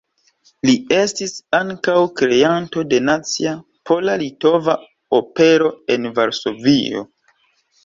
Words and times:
Li 0.67 0.73
estis 0.99 1.35
ankaŭ 1.57 1.97
kreanto 2.21 2.85
de 2.95 3.01
nacia 3.11 3.53
pola-litova 3.91 4.77
opero 5.21 5.71
en 5.99 6.11
Varsovio. 6.19 7.07